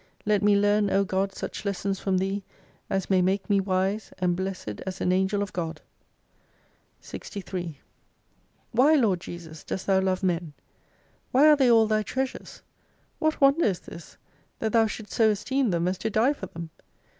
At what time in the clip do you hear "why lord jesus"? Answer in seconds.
8.71-9.63